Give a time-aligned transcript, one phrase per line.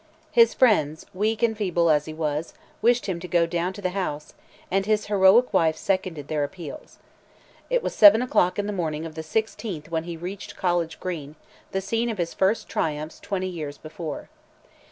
[0.31, 3.91] His friends, weak and feeble as he was, wished him to go down to the
[3.91, 4.33] House,
[4.71, 6.97] and his heroic wife seconded their appeals.
[7.69, 11.35] It was seven o'clock in the morning of the 16th when he reached College Green,
[11.71, 14.27] the scene of his first triumphs twenty years before.